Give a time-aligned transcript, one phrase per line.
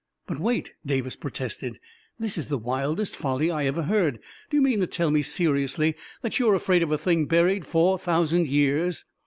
[0.25, 1.79] "But wait!" Davis protested.
[2.17, 4.17] "This is the wildest folly I ever heard!
[4.49, 7.99] Do you mean to tell me seriously that you're afraid of a thing buried four
[7.99, 9.05] thousand years